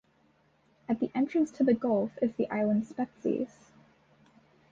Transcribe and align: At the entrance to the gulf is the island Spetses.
At 0.89 0.99
the 0.99 1.11
entrance 1.13 1.51
to 1.51 1.63
the 1.63 1.75
gulf 1.75 2.17
is 2.23 2.33
the 2.33 2.49
island 2.49 2.87
Spetses. 2.87 3.71